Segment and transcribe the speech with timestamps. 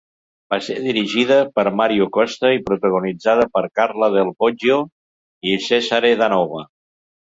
[0.53, 4.83] Va ser dirigida per Mario Costa i protagonitzada per Carla Del Poggio
[5.55, 6.71] i Cesare Danova.